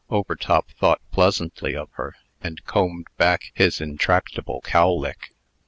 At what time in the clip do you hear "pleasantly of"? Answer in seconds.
1.11-1.87